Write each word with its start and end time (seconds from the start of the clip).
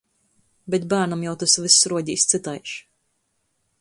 Bet 0.75 0.87
bārnam 0.93 1.25
jau 1.27 1.33
tys 1.43 1.57
vyss 1.65 1.77
ruodīs 1.93 2.25
cytaiž. 2.33 2.75